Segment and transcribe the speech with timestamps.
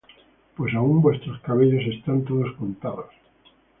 [0.57, 3.13] Pues aun vuestros cabellos están todos contados.